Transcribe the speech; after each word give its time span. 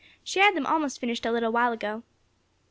"She 0.23 0.39
had 0.39 0.55
them 0.55 0.65
almost 0.65 0.99
finished 0.99 1.27
a 1.27 1.31
little 1.31 1.51
while 1.51 1.71
ago." 1.71 2.01